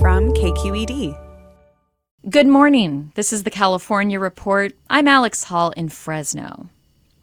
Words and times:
From 0.00 0.32
KQED. 0.34 1.16
Good 2.28 2.46
morning. 2.46 3.12
This 3.14 3.32
is 3.32 3.44
the 3.44 3.50
California 3.50 4.20
Report. 4.20 4.72
I'm 4.90 5.08
Alex 5.08 5.44
Hall 5.44 5.70
in 5.70 5.88
Fresno. 5.88 6.68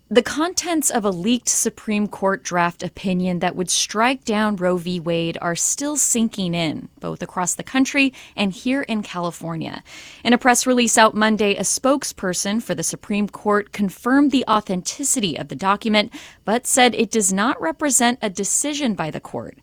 The 0.09 0.21
contents 0.21 0.89
of 0.89 1.05
a 1.05 1.09
leaked 1.09 1.49
Supreme 1.49 2.07
Court 2.07 2.43
draft 2.43 2.83
opinion 2.83 3.39
that 3.39 3.55
would 3.55 3.69
strike 3.69 4.23
down 4.25 4.57
Roe 4.57 4.77
v. 4.77 4.99
Wade 4.99 5.37
are 5.41 5.55
still 5.55 5.97
sinking 5.97 6.53
in, 6.53 6.89
both 6.99 7.23
across 7.23 7.55
the 7.55 7.63
country 7.63 8.13
and 8.35 8.51
here 8.51 8.83
in 8.83 9.01
California. 9.01 9.83
In 10.23 10.33
a 10.33 10.37
press 10.37 10.67
release 10.67 10.97
out 10.97 11.15
Monday, 11.15 11.55
a 11.55 11.61
spokesperson 11.61 12.61
for 12.61 12.75
the 12.75 12.83
Supreme 12.83 13.27
Court 13.27 13.71
confirmed 13.71 14.31
the 14.31 14.45
authenticity 14.47 15.35
of 15.37 15.47
the 15.47 15.55
document, 15.55 16.13
but 16.45 16.67
said 16.67 16.93
it 16.95 17.09
does 17.09 17.33
not 17.33 17.59
represent 17.59 18.19
a 18.21 18.29
decision 18.29 18.93
by 18.93 19.09
the 19.09 19.19
court. 19.19 19.57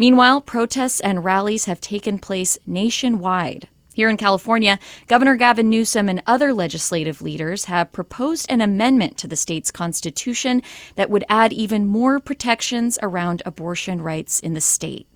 Meanwhile, 0.00 0.40
protests 0.40 1.00
and 1.00 1.22
rallies 1.22 1.66
have 1.66 1.78
taken 1.78 2.18
place 2.18 2.56
nationwide. 2.66 3.68
Here 3.92 4.08
in 4.08 4.16
California, 4.16 4.78
Governor 5.08 5.36
Gavin 5.36 5.68
Newsom 5.68 6.08
and 6.08 6.22
other 6.26 6.54
legislative 6.54 7.20
leaders 7.20 7.66
have 7.66 7.92
proposed 7.92 8.46
an 8.48 8.62
amendment 8.62 9.18
to 9.18 9.28
the 9.28 9.36
state's 9.36 9.70
constitution 9.70 10.62
that 10.94 11.10
would 11.10 11.24
add 11.28 11.52
even 11.52 11.86
more 11.86 12.18
protections 12.18 12.98
around 13.02 13.42
abortion 13.44 14.00
rights 14.00 14.40
in 14.40 14.54
the 14.54 14.60
state. 14.62 15.06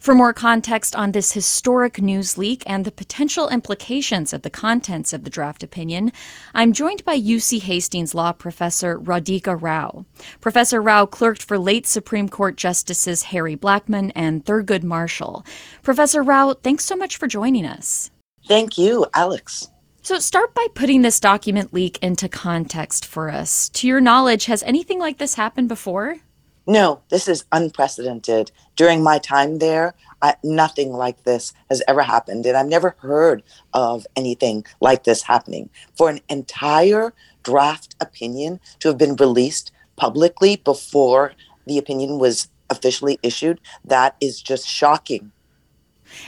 For 0.00 0.14
more 0.14 0.32
context 0.32 0.94
on 0.94 1.12
this 1.12 1.32
historic 1.32 2.00
news 2.00 2.36
leak 2.36 2.62
and 2.66 2.84
the 2.84 2.92
potential 2.92 3.48
implications 3.48 4.32
of 4.32 4.42
the 4.42 4.50
contents 4.50 5.12
of 5.12 5.24
the 5.24 5.30
draft 5.30 5.62
opinion, 5.62 6.12
I'm 6.54 6.72
joined 6.72 7.04
by 7.04 7.18
UC 7.18 7.60
Hastings 7.60 8.14
law 8.14 8.32
professor 8.32 8.98
Radhika 8.98 9.60
Rao. 9.60 10.04
Professor 10.40 10.82
Rao 10.82 11.06
clerked 11.06 11.42
for 11.42 11.58
late 11.58 11.86
Supreme 11.86 12.28
Court 12.28 12.56
Justices 12.56 13.24
Harry 13.24 13.56
Blackmun 13.56 14.12
and 14.14 14.44
Thurgood 14.44 14.82
Marshall. 14.82 15.44
Professor 15.82 16.22
Rao, 16.22 16.54
thanks 16.54 16.84
so 16.84 16.96
much 16.96 17.16
for 17.16 17.26
joining 17.26 17.64
us. 17.64 18.10
Thank 18.46 18.76
you, 18.76 19.06
Alex. 19.14 19.70
So, 20.02 20.18
start 20.18 20.54
by 20.54 20.66
putting 20.74 21.00
this 21.00 21.18
document 21.18 21.72
leak 21.72 21.98
into 22.02 22.28
context 22.28 23.06
for 23.06 23.30
us. 23.30 23.70
To 23.70 23.88
your 23.88 24.02
knowledge, 24.02 24.44
has 24.44 24.62
anything 24.64 24.98
like 24.98 25.16
this 25.16 25.34
happened 25.34 25.68
before? 25.68 26.18
No, 26.66 27.02
this 27.10 27.28
is 27.28 27.44
unprecedented. 27.52 28.50
During 28.76 29.02
my 29.02 29.18
time 29.18 29.58
there, 29.58 29.94
I, 30.22 30.36
nothing 30.42 30.92
like 30.92 31.24
this 31.24 31.52
has 31.68 31.82
ever 31.86 32.02
happened. 32.02 32.46
And 32.46 32.56
I've 32.56 32.66
never 32.66 32.96
heard 33.00 33.42
of 33.74 34.06
anything 34.16 34.64
like 34.80 35.04
this 35.04 35.22
happening. 35.22 35.68
For 35.96 36.08
an 36.08 36.20
entire 36.28 37.12
draft 37.42 37.94
opinion 38.00 38.60
to 38.80 38.88
have 38.88 38.98
been 38.98 39.16
released 39.16 39.72
publicly 39.96 40.56
before 40.56 41.32
the 41.66 41.76
opinion 41.76 42.18
was 42.18 42.48
officially 42.70 43.18
issued, 43.22 43.60
that 43.84 44.16
is 44.20 44.40
just 44.40 44.66
shocking. 44.66 45.32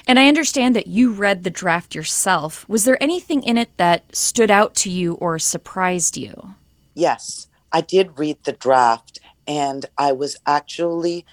And 0.06 0.18
I 0.18 0.28
understand 0.28 0.76
that 0.76 0.86
you 0.86 1.12
read 1.12 1.44
the 1.44 1.50
draft 1.50 1.94
yourself. 1.94 2.68
Was 2.68 2.84
there 2.84 3.02
anything 3.02 3.42
in 3.42 3.56
it 3.56 3.70
that 3.76 4.14
stood 4.14 4.50
out 4.50 4.74
to 4.76 4.90
you 4.90 5.14
or 5.14 5.38
surprised 5.38 6.16
you? 6.16 6.54
Yes, 6.94 7.48
I 7.72 7.80
did 7.80 8.18
read 8.18 8.38
the 8.44 8.52
draft 8.52 9.20
and 9.46 9.86
I 9.98 10.12
was 10.12 10.36
actually 10.46 11.24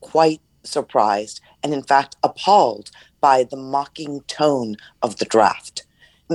quite 0.00 0.40
surprised 0.64 1.40
and, 1.62 1.72
in 1.72 1.82
fact, 1.82 2.16
appalled 2.22 2.90
by 3.20 3.44
the 3.44 3.56
mocking 3.56 4.20
tone 4.26 4.76
of 5.02 5.18
the 5.18 5.24
draft. 5.24 5.84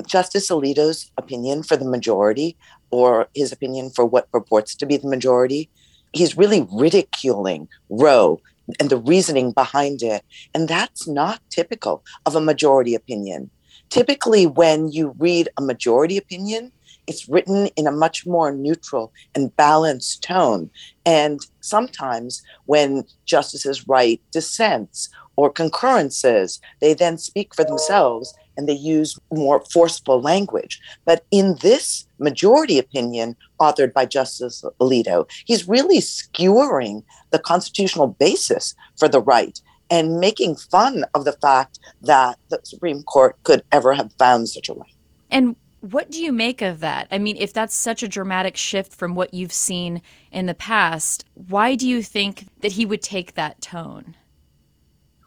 Justice 0.06 0.50
Alito's 0.50 1.12
opinion 1.18 1.64
for 1.64 1.76
the 1.76 1.90
majority, 1.90 2.56
or 2.92 3.28
his 3.34 3.52
opinion 3.52 3.90
for 3.90 4.06
what 4.06 4.32
purports 4.32 4.76
to 4.76 4.86
be 4.86 4.98
the 4.98 5.08
majority, 5.08 5.70
he's 6.14 6.38
really 6.38 6.68
ridiculing 6.72 7.68
Roe 7.90 8.40
and 8.80 8.90
the 8.90 8.98
reasoning 8.98 9.52
behind 9.52 10.04
it. 10.04 10.24
And 10.54 10.68
that's 10.68 11.08
not 11.08 11.42
typical 11.50 12.04
of 12.26 12.36
a 12.36 12.42
majority 12.42 12.96
opinion. 12.96 13.50
Typically, 13.90 14.46
when 14.46 14.90
you 14.90 15.16
read 15.18 15.50
a 15.58 15.62
majority 15.62 16.18
opinion, 16.18 16.72
it's 17.08 17.28
written 17.30 17.68
in 17.76 17.88
a 17.88 17.92
much 17.92 18.26
more 18.26 18.52
neutral 18.52 19.14
and 19.34 19.56
balanced 19.56 20.24
tone. 20.24 20.70
And 21.06 21.40
sometimes 21.62 22.44
when 22.66 23.06
justices 23.26 23.88
write 23.88 24.22
dissents 24.32 25.10
or 25.38 25.50
concurrences, 25.50 26.60
they 26.82 26.94
then 26.94 27.18
speak 27.18 27.56
for 27.56 27.64
themselves 27.64 28.36
and 28.58 28.68
they 28.68 28.74
use 28.74 29.18
more 29.32 29.64
forceful 29.72 30.20
language. 30.20 30.82
But 31.06 31.26
in 31.32 31.56
this 31.62 32.08
majority 32.20 32.80
opinion, 32.80 33.36
authored 33.62 33.94
by 33.94 34.06
Justice 34.06 34.64
Alito, 34.82 35.30
he's 35.46 35.68
really 35.68 36.02
skewering 36.02 37.04
the 37.30 37.40
constitutional 37.40 38.08
basis 38.08 38.76
for 38.98 39.08
the 39.08 39.22
right 39.22 39.62
and 39.90 40.20
making 40.20 40.56
fun 40.56 41.06
of 41.14 41.24
the 41.24 41.34
fact 41.34 41.80
that 42.02 42.38
the 42.50 42.60
Supreme 42.64 43.04
Court 43.04 43.38
could 43.44 43.64
ever 43.72 43.94
have 43.94 44.12
found 44.14 44.50
such 44.50 44.70
a 44.70 44.74
right. 44.74 44.94
And 45.30 45.56
what 45.82 46.10
do 46.10 46.24
you 46.24 46.32
make 46.32 46.62
of 46.62 46.80
that? 46.80 47.08
I 47.12 47.18
mean, 47.18 47.38
if 47.38 47.54
that's 47.54 47.76
such 47.76 48.04
a 48.04 48.08
dramatic 48.08 48.58
shift 48.58 48.94
from 48.94 49.16
what 49.16 49.34
you've 49.34 49.54
seen 49.54 50.02
in 50.32 50.46
the 50.46 50.54
past, 50.54 51.26
why 51.34 51.76
do 51.76 51.88
you 51.88 52.02
think 52.02 52.48
that 52.62 52.74
he 52.74 52.86
would 52.86 53.02
take 53.02 53.36
that 53.36 53.62
tone? 53.62 54.16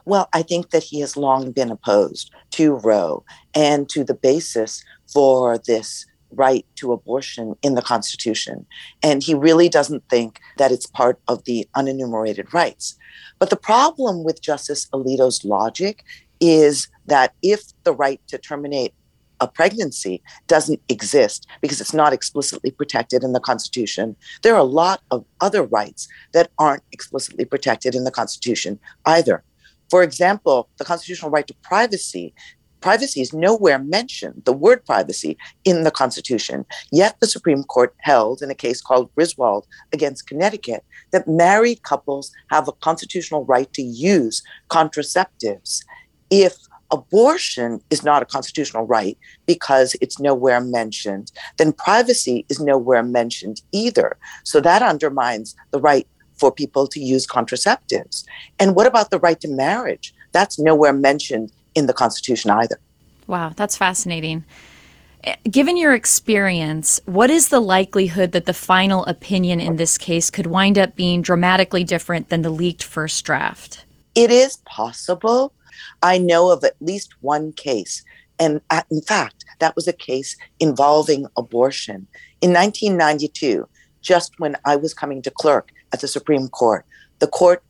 Well, 0.05 0.29
I 0.33 0.43
think 0.43 0.71
that 0.71 0.83
he 0.83 1.01
has 1.01 1.17
long 1.17 1.53
been 1.53 1.71
opposed 1.71 2.33
to 2.53 2.75
Roe 2.75 3.25
and 3.55 3.89
to 3.91 4.03
the 4.03 4.15
basis 4.15 4.83
for 5.07 5.59
this 5.59 6.07
right 6.33 6.65
to 6.77 6.93
abortion 6.93 7.55
in 7.63 7.75
the 7.75 7.83
Constitution. 7.83 8.67
And 9.03 9.23
he 9.23 9.35
really 9.35 9.69
doesn't 9.69 10.09
think 10.09 10.41
that 10.59 10.73
it's 10.73 10.87
part 10.87 11.21
of 11.29 11.45
the 11.45 11.69
unenumerated 11.77 12.53
rights. 12.53 12.97
But 13.39 13.51
the 13.51 13.57
problem 13.57 14.25
with 14.25 14.43
Justice 14.43 14.87
Alito's 14.93 15.45
logic 15.45 16.05
is 16.41 16.89
that 17.07 17.35
if 17.43 17.63
the 17.85 17.93
right 17.93 18.21
to 18.29 18.39
terminate 18.39 18.95
a 19.41 19.49
pregnancy 19.49 20.23
doesn't 20.47 20.81
exist 20.89 21.47
because 21.61 21.81
it's 21.81 21.95
not 21.95 22.13
explicitly 22.13 22.71
protected 22.71 23.25
in 23.25 23.33
the 23.33 23.41
Constitution. 23.41 24.17
There 24.43 24.55
are 24.55 24.61
a 24.61 24.65
lot 24.65 25.01
of 25.11 25.25
other 25.41 25.63
rights 25.63 26.09
that 26.33 26.51
aren't 26.59 26.83
explicitly 26.93 27.45
protected 27.45 27.95
in 27.95 28.05
the 28.05 28.11
Constitution 28.11 28.79
either. 29.07 29.43
For 29.91 30.03
example, 30.03 30.69
the 30.79 30.85
constitutional 30.85 31.31
right 31.31 31.47
to 31.47 31.55
privacy. 31.63 32.33
Privacy 32.81 33.21
is 33.21 33.35
nowhere 33.35 33.79
mentioned, 33.79 34.43
the 34.47 34.53
word 34.53 34.87
privacy, 34.87 35.37
in 35.65 35.85
the 35.85 35.91
Constitution. 35.91 36.65
Yet 36.93 37.17
the 37.21 37.27
Supreme 37.27 37.65
Court 37.65 37.95
held 37.99 38.41
in 38.41 38.51
a 38.51 38.55
case 38.55 38.81
called 38.81 39.15
Griswold 39.15 39.67
against 39.93 40.27
Connecticut 40.27 40.85
that 41.11 41.29
married 41.29 41.83
couples 41.83 42.33
have 42.51 42.69
a 42.69 42.73
constitutional 42.73 43.45
right 43.45 43.71
to 43.75 43.83
use 43.83 44.43
contraceptives 44.71 45.81
if 46.31 46.57
abortion 46.91 47.81
is 47.91 48.05
not 48.05 48.23
a 48.23 48.27
constitutional 48.27 48.87
right 48.87 49.17
because 49.47 49.97
it's 50.01 50.19
nowhere 50.19 50.61
mentioned, 50.61 51.33
then 51.57 51.73
privacy 51.73 52.45
is 52.49 52.61
nowhere 52.61 53.03
mentioned 53.03 53.63
either. 53.73 54.17
So 54.45 54.61
that 54.61 54.83
undermines 54.83 55.55
the 55.71 55.81
right 55.81 56.07
for 56.37 56.51
people 56.51 56.87
to 56.89 57.01
use 57.01 57.27
contraceptives. 57.27 58.25
And 58.59 58.75
what 58.75 58.87
about 58.87 59.11
the 59.11 59.19
right 59.19 59.41
to 59.41 59.49
marriage? 59.49 60.15
That's 60.33 60.59
nowhere 60.59 60.93
mentioned 60.93 61.53
in 61.75 61.87
the 61.87 61.93
Constitution 61.93 62.51
either. 62.51 62.79
Wow, 63.27 63.53
that's 63.55 63.77
fascinating. 63.77 64.45
Eh, 65.23 65.37
given 65.51 65.77
your 65.77 65.95
experience, 65.95 66.99
what 67.05 67.31
is 67.31 67.49
the 67.49 67.61
likelihood 67.61 68.33
that 68.33 68.47
the 68.47 68.55
final 68.55 69.05
opinion 69.05 69.61
in 69.61 69.77
this 69.77 69.99
case 69.99 70.31
could 70.31 70.47
wind 70.47 70.79
up 70.79 70.97
being 70.97 71.21
dramatically 71.21 71.85
different 71.85 72.31
than 72.31 72.43
the 72.43 72.51
leaked 72.51 72.83
first 72.83 73.25
draft? 73.25 73.85
It 74.15 74.31
is 74.31 74.57
possible, 74.65 75.53
I 76.03 76.19
know 76.19 76.51
of 76.51 76.65
at 76.65 76.77
least 76.81 77.15
one 77.21 77.53
case 77.53 78.03
And 78.39 78.63
in 78.91 79.03
fact, 79.03 79.45
that 79.59 79.77
was 79.77 79.87
a 79.87 79.93
case 79.93 80.35
involving 80.59 81.27
abortion. 81.37 82.07
In 82.41 82.55
1992, 82.55 83.69
just 84.01 84.33
when 84.39 84.57
I 84.65 84.77
was 84.77 84.95
coming 84.95 85.21
to 85.23 85.31
clerk 85.31 85.73
at 85.93 86.01
the 86.01 86.09
Supreme 86.09 86.49
Court, 86.49 86.87
the 87.19 87.27
court 87.27 87.63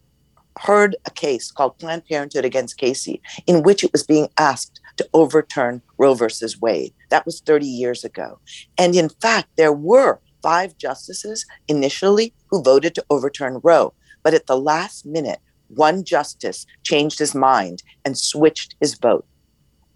heard 0.58 0.94
a 1.06 1.10
case 1.10 1.50
called 1.50 1.78
Planned 1.78 2.06
Parenthood 2.06 2.44
against 2.44 2.78
Casey, 2.78 3.20
in 3.46 3.62
which 3.64 3.82
it 3.82 3.90
was 3.92 4.04
being 4.04 4.28
asked 4.38 4.80
to 4.96 5.08
overturn 5.12 5.82
Roe 5.98 6.14
versus 6.14 6.60
Wade. 6.60 6.92
That 7.08 7.26
was 7.26 7.40
30 7.40 7.66
years 7.66 8.04
ago. 8.04 8.38
And 8.78 8.94
in 8.94 9.08
fact, 9.08 9.48
there 9.56 9.72
were 9.72 10.20
five 10.42 10.78
justices 10.78 11.46
initially 11.66 12.32
who 12.48 12.62
voted 12.62 12.94
to 12.94 13.04
overturn 13.10 13.60
Roe. 13.64 13.92
But 14.22 14.34
at 14.34 14.46
the 14.46 14.58
last 14.58 15.06
minute, 15.06 15.40
one 15.74 16.04
justice 16.04 16.66
changed 16.82 17.18
his 17.18 17.34
mind 17.34 17.82
and 18.04 18.18
switched 18.18 18.76
his 18.80 18.94
vote. 18.94 19.26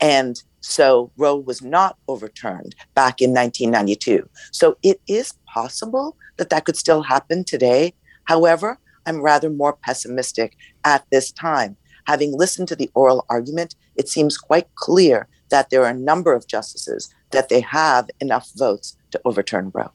And 0.01 0.43
so 0.61 1.13
Roe 1.17 1.37
was 1.37 1.63
not 1.63 1.97
overturned 2.09 2.75
back 2.95 3.21
in 3.21 3.33
1992. 3.33 4.29
So 4.51 4.77
it 4.83 5.01
is 5.07 5.35
possible 5.47 6.17
that 6.37 6.51
that 6.51 6.65
could 6.65 6.77
still 6.77 7.03
happen 7.03 7.45
today. 7.45 7.95
However, 8.25 8.79
I'm 9.07 9.21
rather 9.21 9.51
more 9.51 9.75
pessimistic 9.75 10.57
at 10.85 11.05
this 11.11 11.31
time. 11.31 11.77
Having 12.07 12.37
listened 12.37 12.69
to 12.69 12.77
the 12.77 12.91
oral 12.95 13.25
argument, 13.29 13.75
it 13.97 14.09
seems 14.09 14.37
quite 14.37 14.75
clear 14.75 15.29
that 15.51 15.71
there 15.71 15.83
are 15.85 15.91
a 15.91 15.95
number 15.95 16.33
of 16.33 16.47
justices 16.47 17.15
that 17.31 17.49
they 17.49 17.61
have 17.61 18.11
enough 18.21 18.51
votes 18.57 18.97
to 19.11 19.21
overturn 19.25 19.71
Roe. 19.75 19.93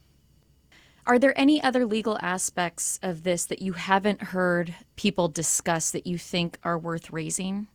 Are 1.09 1.17
there 1.17 1.33
any 1.35 1.59
other 1.63 1.88
legal 1.88 2.19
aspects 2.21 3.00
of 3.01 3.23
this 3.23 3.45
that 3.45 3.63
you 3.63 3.73
haven't 3.73 4.21
heard 4.21 4.75
people 4.95 5.27
discuss 5.27 5.89
that 5.89 6.06
you 6.06 6.19
think 6.19 6.59
are 6.61 6.77
worth 6.77 7.09
raising? 7.09 7.67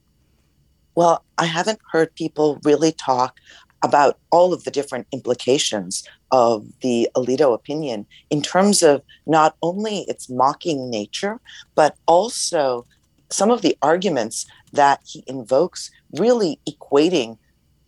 Well, 0.94 1.24
I 1.36 1.46
haven't 1.46 1.80
heard 1.90 2.14
people 2.14 2.60
really 2.62 2.92
talk 2.92 3.40
about 3.82 4.18
all 4.30 4.52
of 4.52 4.62
the 4.62 4.70
different 4.70 5.08
implications 5.10 6.04
of 6.30 6.64
the 6.80 7.08
Alito 7.16 7.52
opinion 7.52 8.06
in 8.30 8.40
terms 8.40 8.84
of 8.84 9.02
not 9.26 9.56
only 9.62 10.02
its 10.02 10.30
mocking 10.30 10.88
nature, 10.88 11.40
but 11.74 11.96
also 12.06 12.86
some 13.30 13.50
of 13.50 13.62
the 13.62 13.76
arguments 13.82 14.46
that 14.72 15.00
he 15.04 15.24
invokes, 15.26 15.90
really 16.12 16.60
equating 16.70 17.38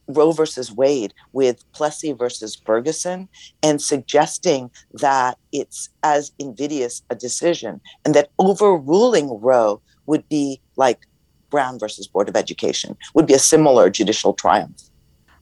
Roe 0.08 0.32
versus 0.32 0.73
Wade 0.73 1.14
with 1.32 1.64
Plessy 1.73 2.12
versus 2.12 2.56
Ferguson 2.56 3.29
and 3.62 3.81
suggesting 3.81 4.70
that 4.94 5.38
it's 5.53 5.88
as 6.03 6.32
invidious 6.38 7.03
a 7.11 7.14
decision 7.14 7.81
and 8.05 8.14
that 8.14 8.31
overruling 8.38 9.41
Roe 9.41 9.81
would 10.06 10.29
be 10.29 10.61
like 10.76 11.06
Brown 11.50 11.79
versus 11.79 12.06
Board 12.06 12.29
of 12.29 12.37
Education, 12.37 12.97
would 13.14 13.26
be 13.26 13.35
a 13.35 13.38
similar 13.38 13.91
judicial 13.91 14.32
triumph. 14.32 14.82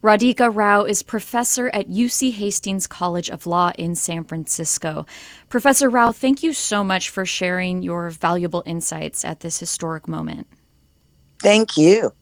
Radhika 0.02 0.54
Rao 0.54 0.84
is 0.84 1.02
professor 1.02 1.70
at 1.70 1.88
UC 1.88 2.32
Hastings 2.32 2.86
College 2.86 3.30
of 3.30 3.46
Law 3.46 3.72
in 3.78 3.94
San 3.94 4.24
Francisco. 4.24 5.06
Professor 5.48 5.88
Rao, 5.88 6.12
thank 6.12 6.42
you 6.42 6.52
so 6.52 6.84
much 6.84 7.08
for 7.08 7.24
sharing 7.24 7.82
your 7.82 8.10
valuable 8.10 8.62
insights 8.66 9.24
at 9.24 9.40
this 9.40 9.58
historic 9.58 10.06
moment. 10.06 10.46
Thank 11.40 11.78
you. 11.78 12.12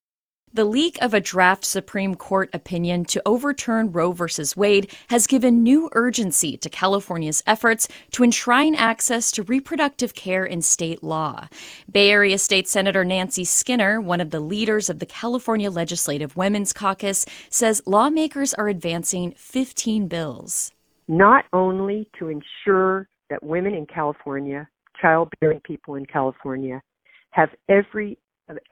The 0.55 0.67
leak 0.67 0.99
of 1.01 1.15
a 1.15 1.21
draft 1.21 1.65
Supreme 1.65 2.15
Court 2.15 2.51
opinion 2.53 3.07
to 3.07 3.23
overturn 3.25 3.91
Roe 3.91 4.13
v. 4.13 4.27
Wade 4.55 4.95
has 5.09 5.27
given 5.27 5.63
new 5.63 5.89
urgency 5.93 6.59
to 6.59 6.69
California's 6.69 7.43
efforts 7.47 7.89
to 8.11 8.23
enshrine 8.23 8.75
access 8.75 9.31
to 9.33 9.45
reproductive 9.45 10.15
care 10.15 10.45
in 10.45 10.61
state 10.61 11.03
law. 11.03 11.49
Bay 11.91 12.11
Area 12.11 12.37
State 12.37 12.69
Senator 12.69 13.03
Nancy 13.03 13.47
Skinner, 13.47 13.99
one 13.99 14.21
of 14.21 14.29
the 14.29 14.41
leaders 14.41 14.91
of 14.91 14.99
the 14.99 15.07
California 15.07 15.71
Legislative 15.71 16.37
Women's 16.37 16.75
Caucus, 16.75 17.25
says 17.49 17.81
lawmakers 17.87 18.53
are 18.53 18.69
advancing 18.69 19.33
15 19.39 20.07
bills. 20.07 20.71
Not 21.09 21.47
only 21.55 22.11
to 22.19 22.29
ensure 22.29 23.09
that 23.31 23.43
women 23.43 23.73
in 23.73 23.87
California, 23.87 24.69
childbearing 25.01 25.61
people 25.65 25.95
in 25.95 26.05
California, 26.05 26.83
have 27.31 27.49
every 27.71 28.19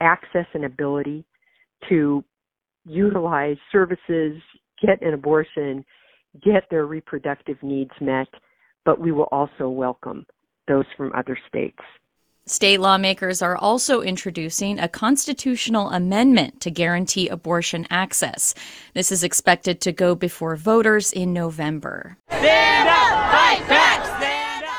access 0.02 0.44
and 0.52 0.66
ability 0.66 1.24
to 1.88 2.24
utilize 2.84 3.56
services, 3.72 4.40
get 4.80 5.00
an 5.02 5.14
abortion, 5.14 5.84
get 6.42 6.64
their 6.70 6.86
reproductive 6.86 7.56
needs 7.62 7.90
met, 8.00 8.28
but 8.84 9.00
we 9.00 9.12
will 9.12 9.28
also 9.32 9.68
welcome 9.68 10.26
those 10.68 10.86
from 10.96 11.12
other 11.14 11.38
states. 11.48 11.78
State 12.46 12.80
lawmakers 12.80 13.42
are 13.42 13.56
also 13.56 14.00
introducing 14.00 14.78
a 14.78 14.88
constitutional 14.88 15.90
amendment 15.90 16.60
to 16.60 16.70
guarantee 16.70 17.28
abortion 17.28 17.86
access. 17.90 18.54
This 18.94 19.12
is 19.12 19.22
expected 19.22 19.80
to 19.82 19.92
go 19.92 20.14
before 20.14 20.56
voters 20.56 21.12
in 21.12 21.32
November. 21.32 22.16
Stand 22.28 22.88
up, 22.88 23.30
fight 23.30 23.68
back, 23.68 23.89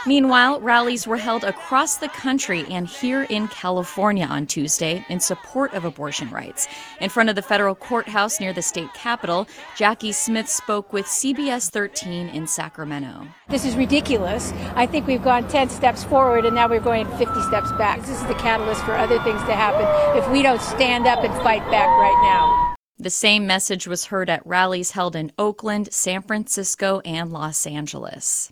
Meanwhile, 0.07 0.61
rallies 0.61 1.05
were 1.05 1.17
held 1.17 1.43
across 1.43 1.97
the 1.97 2.07
country 2.07 2.65
and 2.71 2.87
here 2.87 3.23
in 3.29 3.47
California 3.49 4.25
on 4.25 4.47
Tuesday 4.47 5.05
in 5.09 5.19
support 5.19 5.75
of 5.75 5.85
abortion 5.85 6.31
rights. 6.31 6.67
In 6.99 7.09
front 7.09 7.29
of 7.29 7.35
the 7.35 7.43
federal 7.43 7.75
courthouse 7.75 8.39
near 8.39 8.51
the 8.51 8.63
state 8.63 8.91
capitol, 8.95 9.47
Jackie 9.77 10.11
Smith 10.11 10.49
spoke 10.49 10.91
with 10.91 11.05
CBS 11.05 11.69
13 11.69 12.29
in 12.29 12.47
Sacramento. 12.47 13.27
This 13.47 13.63
is 13.63 13.75
ridiculous. 13.75 14.51
I 14.75 14.87
think 14.87 15.05
we've 15.05 15.23
gone 15.23 15.47
10 15.47 15.69
steps 15.69 16.03
forward 16.03 16.45
and 16.45 16.55
now 16.55 16.67
we're 16.67 16.79
going 16.79 17.05
50 17.17 17.39
steps 17.43 17.71
back. 17.73 18.01
This 18.01 18.19
is 18.19 18.25
the 18.25 18.33
catalyst 18.33 18.83
for 18.83 18.93
other 18.93 19.21
things 19.21 19.41
to 19.43 19.53
happen 19.53 19.85
if 20.17 20.27
we 20.31 20.41
don't 20.41 20.61
stand 20.61 21.05
up 21.05 21.23
and 21.23 21.33
fight 21.43 21.61
back 21.69 21.87
right 21.87 22.19
now. 22.23 22.75
The 22.97 23.11
same 23.11 23.45
message 23.45 23.85
was 23.85 24.05
heard 24.05 24.31
at 24.31 24.45
rallies 24.47 24.91
held 24.91 25.15
in 25.15 25.31
Oakland, 25.37 25.93
San 25.93 26.23
Francisco, 26.23 27.01
and 27.05 27.31
Los 27.31 27.67
Angeles. 27.67 28.51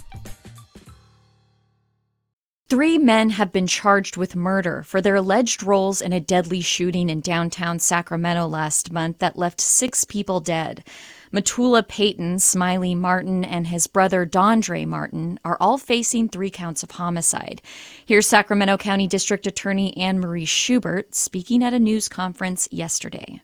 Three 2.71 2.97
men 2.97 3.31
have 3.31 3.51
been 3.51 3.67
charged 3.67 4.15
with 4.15 4.33
murder 4.33 4.81
for 4.83 5.01
their 5.01 5.17
alleged 5.17 5.61
roles 5.61 6.01
in 6.01 6.13
a 6.13 6.21
deadly 6.21 6.61
shooting 6.61 7.09
in 7.09 7.19
downtown 7.19 7.79
Sacramento 7.79 8.47
last 8.47 8.93
month 8.93 9.19
that 9.19 9.37
left 9.37 9.59
six 9.59 10.05
people 10.05 10.39
dead. 10.39 10.81
Mtula 11.33 11.85
Payton, 11.85 12.39
Smiley 12.39 12.95
Martin, 12.95 13.43
and 13.43 13.67
his 13.67 13.87
brother 13.87 14.25
Dandrae 14.25 14.87
Martin 14.87 15.37
are 15.43 15.57
all 15.59 15.77
facing 15.77 16.29
three 16.29 16.49
counts 16.49 16.81
of 16.81 16.91
homicide. 16.91 17.61
Here's 18.05 18.25
Sacramento 18.25 18.77
County 18.77 19.05
District 19.05 19.45
Attorney 19.45 19.93
Anne 19.97 20.21
Marie 20.21 20.45
Schubert 20.45 21.13
speaking 21.13 21.61
at 21.65 21.73
a 21.73 21.79
news 21.79 22.07
conference 22.07 22.69
yesterday. 22.71 23.41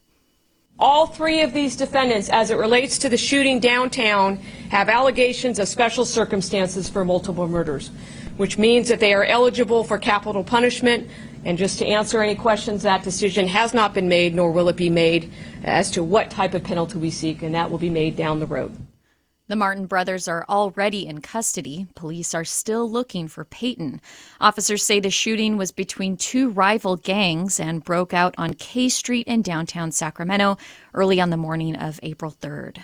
All 0.80 1.08
three 1.08 1.42
of 1.42 1.54
these 1.54 1.76
defendants, 1.76 2.30
as 2.30 2.52
it 2.52 2.56
relates 2.56 3.00
to 3.00 3.10
the 3.10 3.18
shooting 3.18 3.60
downtown, 3.60 4.38
have 4.70 4.90
allegations 4.90 5.58
of 5.58 5.68
special 5.68 6.06
circumstances 6.06 6.88
for 6.88 7.04
multiple 7.04 7.48
murders, 7.48 7.90
which 8.38 8.58
means 8.58 8.88
that 8.88 9.00
they 9.00 9.14
are 9.14 9.26
eligible 9.26 9.84
for 9.84 9.98
capital 9.98 10.44
punishment. 10.44 11.10
And 11.46 11.58
just 11.58 11.80
to 11.80 11.86
answer 11.86 12.22
any 12.22 12.36
questions, 12.36 12.84
that 12.84 13.04
decision 13.04 13.48
has 13.48 13.74
not 13.74 13.94
been 13.94 14.08
made, 14.08 14.34
nor 14.34 14.52
will 14.52 14.70
it 14.70 14.76
be 14.76 14.90
made, 14.90 15.32
as 15.64 15.92
to 15.92 16.04
what 16.04 16.32
type 16.32 16.54
of 16.54 16.64
penalty 16.64 16.98
we 16.98 17.10
seek, 17.10 17.42
and 17.42 17.54
that 17.56 17.70
will 17.70 17.78
be 17.78 17.90
made 17.90 18.16
down 18.16 18.40
the 18.40 18.46
road. 18.46 18.76
The 19.50 19.56
Martin 19.56 19.86
brothers 19.86 20.28
are 20.28 20.46
already 20.50 21.08
in 21.08 21.22
custody. 21.22 21.88
Police 21.96 22.34
are 22.36 22.44
still 22.44 22.90
looking 22.92 23.30
for 23.30 23.46
Payton. 23.46 24.02
Officers 24.42 24.84
say 24.84 25.00
the 25.00 25.10
shooting 25.10 25.56
was 25.56 25.72
between 25.72 26.18
two 26.18 26.50
rival 26.50 26.98
gangs 26.98 27.58
and 27.58 27.82
broke 27.82 28.14
out 28.14 28.36
on 28.38 28.56
K 28.56 28.90
Street 28.90 29.26
in 29.26 29.42
downtown 29.42 29.94
Sacramento 29.94 30.58
early 30.94 31.22
on 31.22 31.30
the 31.30 31.38
morning 31.38 31.78
of 31.78 31.98
April 32.04 32.30
3rd. 32.30 32.84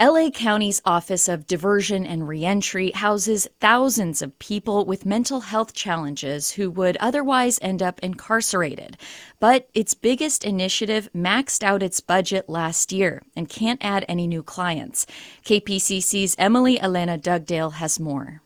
LA 0.00 0.30
County's 0.30 0.80
Office 0.86 1.28
of 1.28 1.46
Diversion 1.46 2.06
and 2.06 2.26
Reentry 2.26 2.90
houses 2.92 3.46
thousands 3.60 4.22
of 4.22 4.38
people 4.38 4.86
with 4.86 5.04
mental 5.04 5.40
health 5.40 5.74
challenges 5.74 6.52
who 6.52 6.70
would 6.70 6.96
otherwise 7.00 7.58
end 7.60 7.82
up 7.82 8.00
incarcerated. 8.02 8.96
But 9.40 9.68
its 9.74 9.92
biggest 9.92 10.42
initiative 10.42 11.10
maxed 11.14 11.62
out 11.62 11.82
its 11.82 12.00
budget 12.00 12.48
last 12.48 12.92
year 12.92 13.20
and 13.36 13.46
can't 13.46 13.84
add 13.84 14.06
any 14.08 14.26
new 14.26 14.42
clients. 14.42 15.04
KPCC's 15.44 16.34
Emily 16.38 16.80
Elena 16.80 17.18
Dugdale 17.18 17.74
has 17.74 18.00
more. 18.00 18.40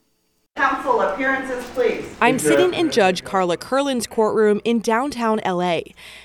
Counsel 0.57 1.03
appearances, 1.03 1.65
please. 1.67 1.84
I'm 2.21 2.39
sitting 2.39 2.73
in 2.73 2.91
Judge 2.91 3.25
Carla 3.25 3.57
Curlin's 3.57 4.07
courtroom 4.07 4.61
in 4.65 4.81
downtown 4.81 5.41
LA. 5.45 5.81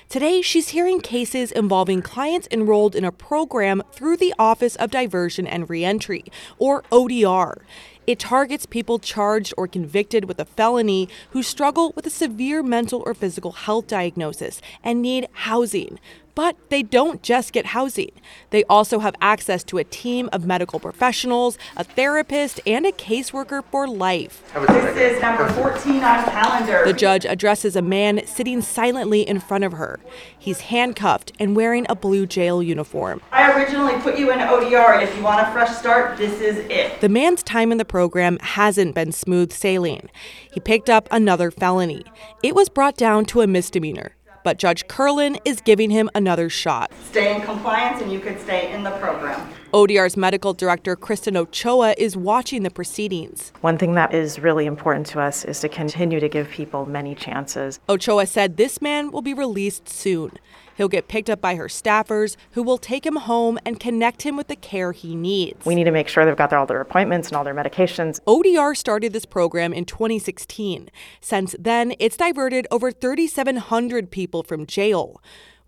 Today, 0.08 0.40
she's 0.40 0.70
hearing 0.70 1.00
cases 1.00 1.52
involving 1.52 2.00
clients 2.00 2.48
enrolled 2.50 2.94
in 2.94 3.04
a 3.04 3.12
program 3.12 3.82
through 3.92 4.16
the 4.16 4.34
Office 4.38 4.76
of 4.76 4.90
Diversion 4.90 5.46
and 5.46 5.68
Reentry, 5.68 6.24
or 6.58 6.82
ODR. 6.90 7.62
It 8.06 8.18
targets 8.18 8.66
people 8.66 8.98
charged 8.98 9.52
or 9.56 9.68
convicted 9.68 10.24
with 10.24 10.40
a 10.40 10.44
felony 10.44 11.08
who 11.30 11.42
struggle 11.42 11.92
with 11.94 12.06
a 12.06 12.10
severe 12.10 12.62
mental 12.62 13.02
or 13.04 13.14
physical 13.14 13.52
health 13.52 13.86
diagnosis 13.86 14.60
and 14.82 15.02
need 15.02 15.28
housing. 15.32 15.98
But 16.34 16.56
they 16.70 16.82
don't 16.82 17.22
just 17.22 17.52
get 17.52 17.66
housing. 17.66 18.12
They 18.50 18.64
also 18.64 19.00
have 19.00 19.14
access 19.20 19.64
to 19.64 19.78
a 19.78 19.84
team 19.84 20.28
of 20.32 20.46
medical 20.46 20.80
professionals, 20.80 21.58
a 21.76 21.84
therapist, 21.84 22.60
and 22.66 22.86
a 22.86 22.92
caseworker 22.92 23.62
for 23.70 23.88
life. 23.88 24.42
This 24.68 25.16
is 25.16 25.22
number 25.22 25.48
14 25.48 25.96
on 25.96 26.24
calendar. 26.24 26.82
The 26.84 26.92
judge 26.92 27.24
addresses 27.24 27.76
a 27.76 27.82
man 27.82 28.26
sitting 28.26 28.60
silently 28.60 29.22
in 29.22 29.40
front 29.40 29.64
of 29.64 29.72
her. 29.72 30.00
He's 30.38 30.60
handcuffed 30.60 31.32
and 31.38 31.56
wearing 31.56 31.86
a 31.88 31.96
blue 31.96 32.26
jail 32.26 32.62
uniform. 32.62 33.20
I 33.32 33.52
originally 33.52 34.00
put 34.00 34.18
you 34.18 34.30
in 34.30 34.38
ODR, 34.38 34.94
and 34.94 35.02
if 35.02 35.16
you 35.16 35.22
want 35.22 35.46
a 35.46 35.50
fresh 35.52 35.76
start, 35.76 36.16
this 36.16 36.40
is 36.40 36.58
it. 36.70 37.00
The 37.00 37.08
man's 37.08 37.42
time 37.42 37.72
in 37.72 37.78
the 37.78 37.84
program 37.84 38.38
hasn't 38.40 38.94
been 38.94 39.12
smooth 39.12 39.52
sailing. 39.52 40.10
He 40.52 40.60
picked 40.60 40.88
up 40.88 41.08
another 41.10 41.50
felony. 41.50 42.04
It 42.42 42.54
was 42.54 42.68
brought 42.68 42.96
down 42.96 43.24
to 43.26 43.40
a 43.40 43.46
misdemeanor 43.46 44.14
but 44.44 44.58
Judge 44.58 44.86
Curlin 44.88 45.38
is 45.44 45.60
giving 45.60 45.90
him 45.90 46.10
another 46.14 46.48
shot. 46.48 46.92
Stay 47.10 47.34
in 47.34 47.42
compliance 47.42 48.02
and 48.02 48.12
you 48.12 48.20
could 48.20 48.40
stay 48.40 48.72
in 48.72 48.82
the 48.82 48.90
program. 48.92 49.48
ODR's 49.72 50.16
medical 50.16 50.52
director, 50.52 50.96
Kristen 50.96 51.36
Ochoa, 51.36 51.94
is 51.96 52.16
watching 52.16 52.64
the 52.64 52.70
proceedings. 52.70 53.52
One 53.60 53.78
thing 53.78 53.94
that 53.94 54.12
is 54.12 54.40
really 54.40 54.66
important 54.66 55.06
to 55.08 55.20
us 55.20 55.44
is 55.44 55.60
to 55.60 55.68
continue 55.68 56.18
to 56.18 56.28
give 56.28 56.48
people 56.48 56.86
many 56.86 57.14
chances. 57.14 57.78
Ochoa 57.88 58.26
said 58.26 58.56
this 58.56 58.82
man 58.82 59.12
will 59.12 59.22
be 59.22 59.32
released 59.32 59.88
soon. 59.88 60.32
He'll 60.76 60.88
get 60.88 61.06
picked 61.06 61.30
up 61.30 61.40
by 61.40 61.54
her 61.54 61.66
staffers 61.66 62.36
who 62.52 62.64
will 62.64 62.78
take 62.78 63.06
him 63.06 63.14
home 63.14 63.60
and 63.64 63.78
connect 63.78 64.22
him 64.22 64.36
with 64.36 64.48
the 64.48 64.56
care 64.56 64.90
he 64.90 65.14
needs. 65.14 65.64
We 65.64 65.76
need 65.76 65.84
to 65.84 65.92
make 65.92 66.08
sure 66.08 66.24
they've 66.24 66.34
got 66.34 66.52
all 66.52 66.66
their 66.66 66.80
appointments 66.80 67.28
and 67.28 67.36
all 67.36 67.44
their 67.44 67.54
medications. 67.54 68.18
ODR 68.26 68.76
started 68.76 69.12
this 69.12 69.26
program 69.26 69.72
in 69.72 69.84
2016. 69.84 70.90
Since 71.20 71.54
then, 71.60 71.94
it's 72.00 72.16
diverted 72.16 72.66
over 72.72 72.90
3,700 72.90 74.10
people 74.10 74.42
from 74.42 74.66
jail. 74.66 75.20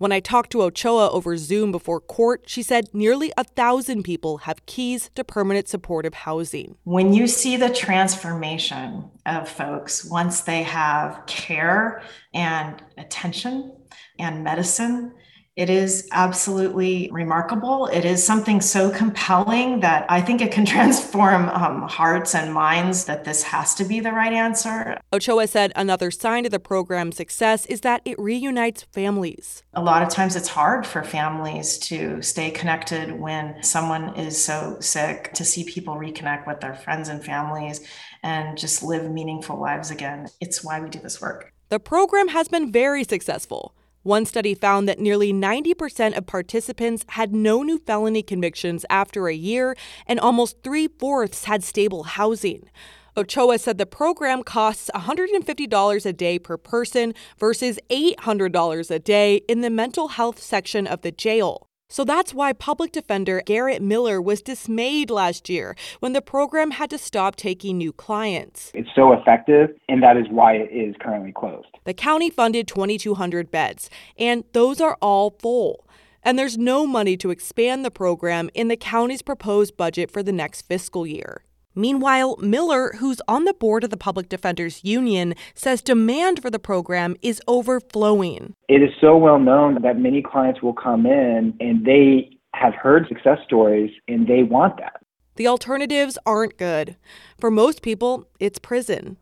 When 0.03 0.11
I 0.11 0.19
talked 0.19 0.51
to 0.51 0.63
Ochoa 0.63 1.11
over 1.13 1.37
Zoom 1.37 1.71
before 1.71 2.01
court, 2.01 2.43
she 2.47 2.61
said 2.65 2.93
nearly 2.93 3.33
a 3.37 3.45
thousand 3.45 4.03
people 4.03 4.39
have 4.39 4.67
keys 4.67 5.13
to 5.15 5.23
permanent 5.23 5.69
supportive 5.69 6.13
housing. 6.13 6.75
When 6.83 7.15
you 7.15 7.29
see 7.29 7.57
the 7.57 7.71
transformation 7.73 9.09
of 9.27 9.49
folks 9.49 10.05
once 10.05 10.41
they 10.41 10.65
have 10.65 11.25
care 11.27 12.03
and 12.35 12.83
attention 12.99 13.77
and 14.19 14.43
medicine. 14.43 15.15
It 15.55 15.69
is 15.69 16.09
absolutely 16.13 17.11
remarkable. 17.13 17.87
It 17.89 18.07
is 18.07 18.25
something 18.25 18.63
so 18.63 18.89
compelling 18.91 19.81
that 19.81 20.07
I 20.09 20.23
think 20.23 20.41
it 20.41 20.51
can 20.51 20.65
transform 20.77 21.51
um, 21.51 21.83
hearts 21.83 22.35
and 22.35 22.55
minds 22.55 23.05
that 23.05 23.25
this 23.25 23.43
has 23.43 23.75
to 23.75 23.85
be 23.85 24.01
the 24.01 24.13
right 24.13 24.33
answer. 24.33 24.99
Ochoa 25.13 25.47
said 25.47 25.71
another 25.77 26.11
sign 26.11 26.47
of 26.47 26.53
the 26.53 26.59
program's 26.59 27.17
success 27.17 27.67
is 27.67 27.83
that 27.83 28.01
it 28.07 28.19
reunites 28.19 28.85
families. 28.93 29.63
A 29.75 29.83
lot 29.83 30.03
of 30.03 30.09
times 30.09 30.37
it's 30.37 30.49
hard 30.49 30.87
for 30.87 31.03
families 31.03 31.77
to 31.81 32.23
stay 32.23 32.51
connected 32.51 33.13
when 33.21 33.63
someone 33.63 34.15
is 34.17 34.43
so 34.43 34.79
sick, 34.81 35.35
to 35.35 35.45
see 35.45 35.65
people 35.65 35.97
reconnect 35.97 36.47
with 36.47 36.61
their 36.61 36.75
friends 36.75 37.11
and 37.11 37.23
families 37.23 37.87
and 38.23 38.57
just 38.57 38.83
live 38.83 39.11
meaningful 39.11 39.61
lives 39.61 39.91
again. 39.91 40.29
It's 40.41 40.65
why 40.65 40.81
we 40.81 40.89
do 40.89 40.99
this 40.99 41.21
work. 41.21 41.53
The 41.69 41.79
program 41.79 42.29
has 42.29 42.49
been 42.49 42.73
very 42.73 43.05
successful. 43.05 43.75
One 44.03 44.25
study 44.25 44.55
found 44.55 44.89
that 44.89 44.99
nearly 44.99 45.33
90% 45.33 46.17
of 46.17 46.27
participants 46.27 47.05
had 47.11 47.33
no 47.33 47.63
new 47.63 47.79
felony 47.79 48.23
convictions 48.25 48.85
after 48.91 49.29
a 49.29 49.35
year, 49.35 49.77
and 50.09 50.19
almost 50.19 50.63
three 50.65 50.89
fourths 50.89 51.45
had 51.45 51.63
stable 51.63 52.03
housing. 52.03 52.69
Ochoa 53.17 53.59
said 53.59 53.79
the 53.79 53.87
program 53.87 54.43
costs 54.43 54.91
$150 54.95 56.07
a 56.07 56.13
day 56.13 56.39
per 56.39 56.57
person 56.57 57.15
versus 57.39 57.79
$800 57.91 58.91
a 58.91 58.99
day 58.99 59.37
in 59.49 59.61
the 59.61 59.71
mental 59.71 60.09
health 60.09 60.41
section 60.41 60.87
of 60.87 61.03
the 61.03 61.13
jail. 61.13 61.69
So 61.93 62.05
that's 62.05 62.33
why 62.33 62.55
public 62.55 62.91
defender 62.91 63.43
Garrett 63.45 63.83
Miller 63.83 64.19
was 64.19 64.41
dismayed 64.41 65.11
last 65.11 65.51
year 65.51 65.77
when 66.01 66.15
the 66.15 66.23
program 66.23 66.71
had 66.71 66.89
to 66.89 66.97
stop 66.97 67.37
taking 67.37 67.77
new 67.77 67.93
clients. 67.93 68.71
It's 68.73 68.89
so 68.95 69.13
effective, 69.13 69.77
and 69.91 70.03
that 70.03 70.17
is 70.17 70.25
why 70.31 70.55
it 70.55 70.71
is 70.73 70.95
currently 71.03 71.33
closed. 71.33 71.69
The 71.85 71.93
county 71.93 72.31
funded 72.31 72.67
2,200 72.67 73.51
beds, 73.51 73.91
and 74.17 74.43
those 74.55 74.81
are 74.81 74.97
all 75.03 75.37
full. 75.39 75.87
And 76.23 76.39
there's 76.39 76.57
no 76.57 76.87
money 76.87 77.19
to 77.19 77.29
expand 77.29 77.85
the 77.85 77.91
program 77.91 78.49
in 78.55 78.69
the 78.69 78.77
county's 78.79 79.21
proposed 79.21 79.77
budget 79.77 80.11
for 80.11 80.23
the 80.23 80.33
next 80.33 80.63
fiscal 80.63 81.07
year. 81.07 81.45
Meanwhile, 81.75 82.37
Miller, 82.39 82.93
who's 82.99 83.21
on 83.27 83.45
the 83.45 83.55
board 83.55 83.85
of 83.85 83.91
the 83.91 83.97
Public 83.97 84.29
Defenders 84.29 84.85
Union, 84.85 85.35
says 85.55 85.81
demand 85.81 86.43
for 86.43 86.51
the 86.51 86.59
program 86.59 87.17
is 87.23 87.41
overflowing. 87.49 88.55
It 88.69 88.83
is 88.83 88.91
so 89.01 89.17
well 89.17 89.39
known 89.39 89.81
that 89.83 89.99
many 89.99 90.23
clients 90.23 90.61
will 90.61 90.75
come 90.75 91.07
in 91.07 91.55
and 91.61 91.85
they 91.87 92.31
have 92.55 92.75
heard 92.75 93.09
success 93.09 93.39
stories 93.45 93.91
and 94.07 94.27
they 94.27 94.43
want 94.43 94.77
that. 94.79 95.01
The 95.37 95.47
alternatives 95.47 96.19
aren't 96.27 96.59
good. 96.59 96.97
For 97.39 97.51
most 97.51 97.81
people, 97.81 98.29
it's 98.39 98.59
prison. 98.59 99.17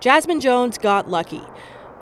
Jasmine 0.00 0.40
Jones 0.40 0.78
got 0.78 1.10
lucky. 1.10 1.42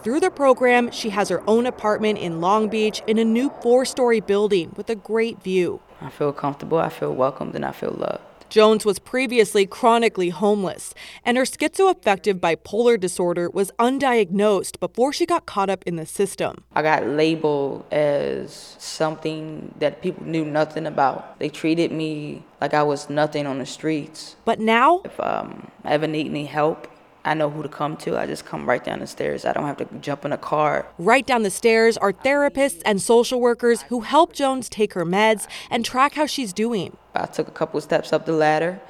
Through 0.04 0.20
the 0.20 0.30
program, 0.30 0.90
she 0.90 1.10
has 1.10 1.28
her 1.28 1.48
own 1.48 1.66
apartment 1.66 2.18
in 2.18 2.40
Long 2.40 2.68
Beach 2.68 3.02
in 3.06 3.18
a 3.18 3.24
new 3.24 3.50
four 3.62 3.84
story 3.84 4.20
building 4.20 4.72
with 4.76 4.88
a 4.90 4.96
great 4.96 5.42
view. 5.42 5.80
I 6.00 6.10
feel 6.10 6.32
comfortable, 6.32 6.78
I 6.78 6.88
feel 6.88 7.14
welcomed, 7.14 7.54
and 7.54 7.64
I 7.64 7.72
feel 7.72 7.92
loved. 7.92 8.22
Jones 8.52 8.84
was 8.84 8.98
previously 8.98 9.64
chronically 9.64 10.28
homeless, 10.28 10.92
and 11.24 11.38
her 11.38 11.44
schizoaffective 11.44 12.34
bipolar 12.34 13.00
disorder 13.00 13.48
was 13.48 13.72
undiagnosed 13.78 14.78
before 14.78 15.10
she 15.10 15.24
got 15.24 15.46
caught 15.46 15.70
up 15.70 15.82
in 15.86 15.96
the 15.96 16.04
system. 16.04 16.62
I 16.74 16.82
got 16.82 17.06
labeled 17.06 17.86
as 17.90 18.76
something 18.78 19.74
that 19.78 20.02
people 20.02 20.26
knew 20.26 20.44
nothing 20.44 20.84
about. 20.84 21.38
They 21.38 21.48
treated 21.48 21.92
me 21.92 22.42
like 22.60 22.74
I 22.74 22.82
was 22.82 23.08
nothing 23.08 23.46
on 23.46 23.58
the 23.58 23.64
streets. 23.64 24.36
But 24.44 24.60
now, 24.60 25.00
if 25.06 25.18
um, 25.18 25.70
I 25.82 25.92
ever 25.92 26.06
need 26.06 26.26
any 26.26 26.44
help, 26.44 26.91
I 27.24 27.34
know 27.34 27.50
who 27.50 27.62
to 27.62 27.68
come 27.68 27.96
to. 27.98 28.18
I 28.18 28.26
just 28.26 28.44
come 28.44 28.68
right 28.68 28.82
down 28.82 28.98
the 28.98 29.06
stairs. 29.06 29.44
I 29.44 29.52
don't 29.52 29.66
have 29.66 29.76
to 29.76 29.84
jump 30.00 30.24
in 30.24 30.32
a 30.32 30.38
car. 30.38 30.86
Right 30.98 31.24
down 31.24 31.44
the 31.44 31.50
stairs 31.50 31.96
are 31.96 32.12
therapists 32.12 32.82
and 32.84 33.00
social 33.00 33.40
workers 33.40 33.82
who 33.82 34.00
help 34.00 34.32
Jones 34.32 34.68
take 34.68 34.94
her 34.94 35.04
meds 35.04 35.46
and 35.70 35.84
track 35.84 36.14
how 36.14 36.26
she's 36.26 36.52
doing. 36.52 36.96
I 37.14 37.26
took 37.26 37.46
a 37.46 37.52
couple 37.52 37.80
steps 37.80 38.12
up 38.12 38.26
the 38.26 38.32
ladder. 38.32 38.80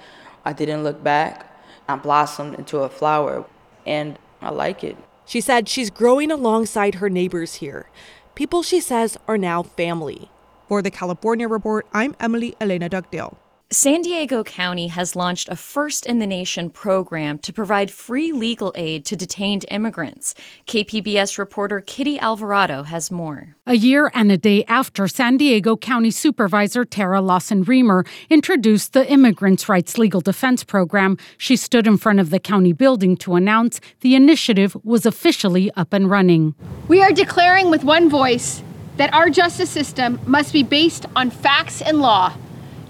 I 0.44 0.52
didn't 0.52 0.82
look 0.82 1.02
back. 1.04 1.48
I 1.88 1.96
blossomed 1.96 2.54
into 2.54 2.78
a 2.78 2.88
flower, 2.88 3.44
and 3.84 4.18
I 4.40 4.50
like 4.50 4.82
it. 4.82 4.96
She 5.26 5.40
said 5.40 5.68
she's 5.68 5.90
growing 5.90 6.30
alongside 6.30 6.96
her 6.96 7.10
neighbors 7.10 7.56
here. 7.56 7.90
People 8.34 8.62
she 8.62 8.80
says 8.80 9.18
are 9.28 9.36
now 9.36 9.62
family. 9.62 10.30
For 10.68 10.80
the 10.80 10.90
California 10.90 11.48
Report, 11.48 11.86
I'm 11.92 12.16
Emily 12.18 12.56
Elena 12.60 12.88
Dugdale. 12.88 13.36
San 13.72 14.02
Diego 14.02 14.44
County 14.44 14.88
has 14.88 15.16
launched 15.16 15.48
a 15.48 15.56
first 15.56 16.04
in 16.04 16.18
the 16.18 16.26
nation 16.26 16.68
program 16.68 17.38
to 17.38 17.54
provide 17.54 17.90
free 17.90 18.30
legal 18.30 18.70
aid 18.74 19.06
to 19.06 19.16
detained 19.16 19.64
immigrants. 19.70 20.34
KPBS 20.66 21.38
reporter 21.38 21.80
Kitty 21.80 22.18
Alvarado 22.18 22.82
has 22.82 23.10
more. 23.10 23.56
A 23.66 23.72
year 23.72 24.10
and 24.12 24.30
a 24.30 24.36
day 24.36 24.62
after 24.68 25.08
San 25.08 25.38
Diego 25.38 25.74
County 25.74 26.10
Supervisor 26.10 26.84
Terra 26.84 27.22
Lawson 27.22 27.64
Remer 27.64 28.06
introduced 28.28 28.92
the 28.92 29.10
Immigrants' 29.10 29.70
Rights 29.70 29.96
Legal 29.96 30.20
Defense 30.20 30.64
Program, 30.64 31.16
she 31.38 31.56
stood 31.56 31.86
in 31.86 31.96
front 31.96 32.20
of 32.20 32.28
the 32.28 32.38
county 32.38 32.74
building 32.74 33.16
to 33.18 33.36
announce 33.36 33.80
the 34.00 34.14
initiative 34.14 34.76
was 34.84 35.06
officially 35.06 35.70
up 35.76 35.94
and 35.94 36.10
running. 36.10 36.54
We 36.88 37.02
are 37.02 37.12
declaring 37.12 37.70
with 37.70 37.84
one 37.84 38.10
voice 38.10 38.62
that 38.98 39.14
our 39.14 39.30
justice 39.30 39.70
system 39.70 40.20
must 40.26 40.52
be 40.52 40.62
based 40.62 41.06
on 41.16 41.30
facts 41.30 41.80
and 41.80 42.00
law 42.00 42.34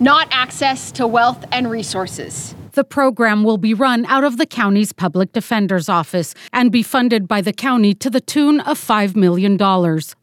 not 0.02 0.26
access 0.32 0.90
to 0.92 1.06
wealth 1.06 1.44
and 1.52 1.71
resources. 1.71 2.56
The 2.73 2.82
program 2.82 3.44
will 3.44 3.59
be 3.59 3.73
run 3.73 4.04
out 4.06 4.25
of 4.25 4.37
the 4.37 4.47
county's 4.47 4.92
public 4.92 5.32
defender's 5.32 5.88
office 5.88 6.35
and 6.52 6.73
be 6.73 6.82
funded 6.82 7.28
by 7.28 7.40
the 7.40 7.52
county 7.52 7.94
to 7.94 8.11
the 8.11 8.21
tune 8.21 8.61
of 8.61 8.80
$5 8.80 9.14
million. 9.14 9.56